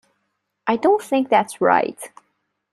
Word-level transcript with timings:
I 0.65 0.77
don't 0.77 0.99
think 1.03 1.29
that's 1.29 1.61
right. 1.61 2.09